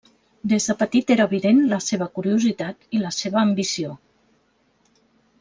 Des 0.51 0.63
de 0.69 0.75
petit 0.77 1.13
era 1.15 1.27
evident 1.31 1.59
la 1.73 1.79
seva 1.89 2.07
curiositat 2.15 2.89
i 2.99 3.03
la 3.03 3.13
seva 3.19 3.41
ambició. 3.45 3.95